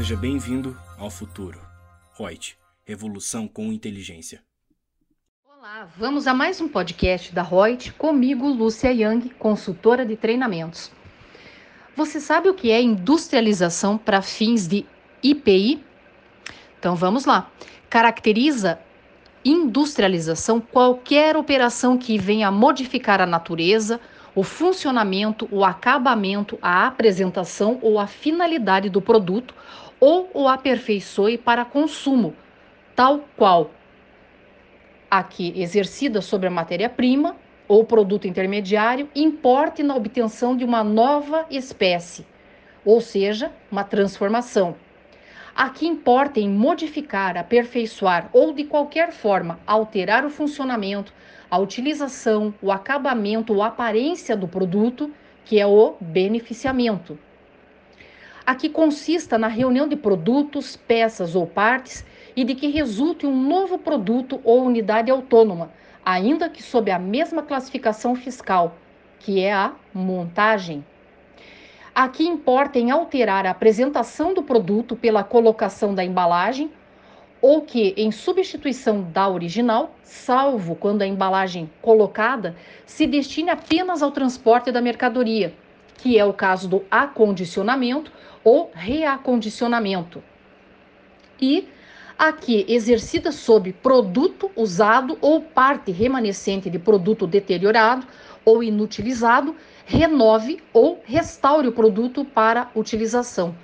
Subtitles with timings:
[0.00, 1.60] Seja bem-vindo ao futuro.
[2.18, 2.56] Reut,
[2.86, 4.42] revolução com inteligência.
[5.46, 10.90] Olá, vamos a mais um podcast da Reut comigo, Lúcia Yang, consultora de treinamentos.
[11.94, 14.86] Você sabe o que é industrialização para fins de
[15.22, 15.84] IPI?
[16.78, 17.50] Então vamos lá.
[17.90, 18.80] Caracteriza
[19.44, 24.00] industrialização qualquer operação que venha a modificar a natureza,
[24.34, 29.54] o funcionamento, o acabamento, a apresentação ou a finalidade do produto
[29.98, 32.34] ou o aperfeiçoe para consumo,
[32.94, 33.70] tal qual
[35.10, 42.26] aqui exercida sobre a matéria-prima ou produto intermediário, importe na obtenção de uma nova espécie,
[42.84, 44.74] ou seja, uma transformação.
[45.54, 51.12] Aqui importa em modificar, aperfeiçoar ou de qualquer forma alterar o funcionamento,
[51.50, 55.10] a utilização, o acabamento ou aparência do produto,
[55.44, 57.18] que é o beneficiamento.
[58.46, 62.04] Aqui consista na reunião de produtos, peças ou partes
[62.36, 65.72] e de que resulte um novo produto ou unidade autônoma,
[66.04, 68.76] ainda que sob a mesma classificação fiscal,
[69.18, 70.84] que é a montagem.
[71.94, 76.70] Aqui importa em alterar a apresentação do produto pela colocação da embalagem
[77.40, 84.10] ou que, em substituição da original, salvo quando a embalagem colocada se destine apenas ao
[84.10, 85.54] transporte da mercadoria,
[85.96, 88.12] que é o caso do acondicionamento
[88.44, 90.22] ou reacondicionamento.
[91.40, 91.68] E
[92.18, 98.06] aqui exercida sob produto usado ou parte remanescente de produto deteriorado
[98.44, 103.54] ou inutilizado, renove ou restaure o produto para utilização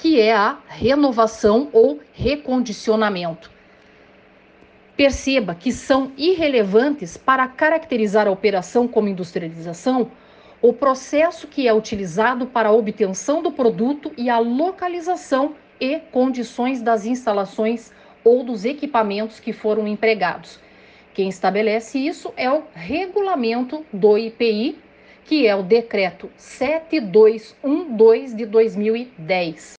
[0.00, 3.50] que é a renovação ou recondicionamento.
[4.96, 10.10] Perceba que são irrelevantes para caracterizar a operação como industrialização
[10.62, 16.82] o processo que é utilizado para a obtenção do produto e a localização e condições
[16.82, 17.90] das instalações
[18.22, 20.60] ou dos equipamentos que foram empregados.
[21.14, 24.78] Quem estabelece isso é o regulamento do IPI,
[25.24, 29.79] que é o decreto 7212 de 2010.